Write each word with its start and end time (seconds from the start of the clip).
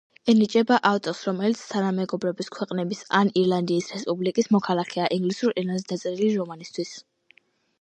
ენიჭება 0.31 0.77
ავტორს, 0.89 1.19
რომელიც 1.27 1.59
თანამეგობრობის 1.73 2.49
ქვეყნების 2.57 3.03
ან 3.19 3.31
ირლანდიის 3.43 3.91
რესპუბლიკის 3.97 4.49
მოქალაქეა, 4.57 5.11
ინგლისურ 5.19 5.55
ენაზე 5.65 5.89
დაწერილი 5.93 6.33
რომანისთვის. 6.41 6.97